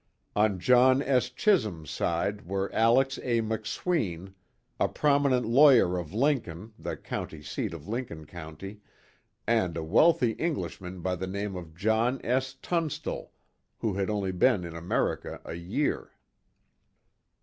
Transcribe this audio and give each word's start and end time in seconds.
On 0.35 0.57
John 0.59 1.03
S. 1.03 1.29
Chisum's 1.29 1.91
side 1.91 2.47
were 2.47 2.73
Alex 2.73 3.19
A. 3.19 3.39
McSween, 3.41 4.33
a 4.79 4.87
prominent 4.87 5.45
lawyer 5.45 5.95
of 5.99 6.11
Lincoln 6.11 6.73
the 6.79 6.97
County 6.97 7.43
seat 7.43 7.71
of 7.71 7.87
Lincoln 7.87 8.25
County 8.25 8.79
and 9.45 9.77
a 9.77 9.83
wealthy 9.83 10.31
Englishman 10.31 11.01
by 11.01 11.15
the 11.15 11.27
name 11.27 11.55
of 11.55 11.75
John 11.75 12.19
S. 12.23 12.55
Tunstall, 12.63 13.31
who 13.77 13.93
had 13.93 14.09
only 14.09 14.31
been 14.31 14.63
in 14.63 14.75
America 14.75 15.39
a 15.45 15.53
year. 15.53 16.09